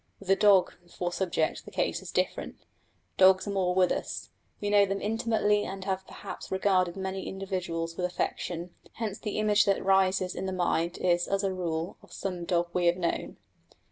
[0.19, 2.65] With the dog for subject the case is different:
[3.17, 7.95] dogs are more with us we know them intimately and have perhaps regarded many individuals
[7.95, 12.11] with affection; hence the image that rises in the mind is as a rule of
[12.13, 13.37] some dog we have known.